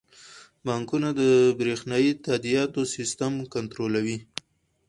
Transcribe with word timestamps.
بانکونه 0.65 1.09
د 1.19 1.21
بریښنايي 1.57 2.11
تادیاتو 2.25 2.81
سیستم 2.95 3.33
کنټرولوي. 3.53 4.17